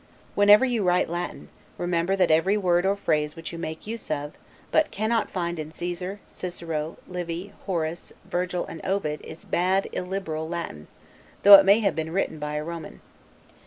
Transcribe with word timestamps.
Whenever 0.33 0.65
you 0.65 0.81
write 0.81 1.11
Latin, 1.11 1.49
remember 1.77 2.15
that 2.15 2.31
every 2.31 2.57
word 2.57 2.87
or 2.87 2.95
phrase 2.95 3.35
which 3.35 3.51
you 3.53 3.59
make 3.59 3.85
use 3.85 4.09
of, 4.09 4.33
but 4.71 4.89
cannot 4.89 5.29
find 5.29 5.59
in 5.59 5.71
Caesar, 5.71 6.19
Cicero, 6.27 6.97
Livy, 7.07 7.53
Horace, 7.67 8.11
Virgil; 8.25 8.65
and 8.65 8.83
Ovid, 8.83 9.21
is 9.21 9.45
bad, 9.45 9.87
illiberal 9.93 10.49
Latin, 10.49 10.87
though 11.43 11.53
it 11.53 11.65
may 11.65 11.81
have 11.81 11.95
been 11.95 12.11
written 12.11 12.39
by 12.39 12.55
a 12.55 12.63
Roman. 12.63 12.99